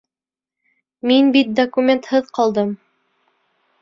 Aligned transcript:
Мин 1.11 1.29
бит 1.37 1.53
документһыҙ 1.61 2.33
ҡалдым! 2.39 2.73